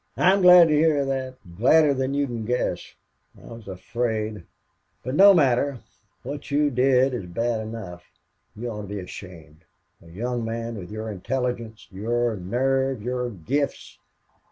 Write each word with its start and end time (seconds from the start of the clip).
"I'm 0.17 0.41
glad 0.41 0.69
to 0.69 0.73
hear 0.73 1.05
that 1.05 1.35
gladder 1.57 1.93
than 1.93 2.15
you 2.15 2.25
can 2.25 2.43
guess. 2.43 2.95
I 3.39 3.45
was 3.53 3.67
afraid 3.67 4.47
But 5.03 5.13
no 5.13 5.31
matter.... 5.31 5.77
What 6.23 6.49
you 6.49 6.71
did 6.71 7.11
do 7.11 7.17
is 7.19 7.25
bad 7.27 7.61
enough. 7.61 8.05
You 8.55 8.69
ought 8.71 8.81
to 8.81 8.87
be 8.87 8.99
ashamed. 8.99 9.63
A 10.01 10.07
young 10.07 10.43
man 10.43 10.73
with 10.75 10.89
your 10.89 11.11
intelligence, 11.11 11.87
your 11.91 12.35
nerve, 12.35 13.03
your 13.03 13.29
gifts! 13.29 13.99